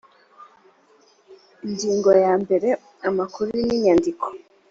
[1.65, 2.69] ingingo ya mbere
[3.09, 4.25] amakuru n inyandiko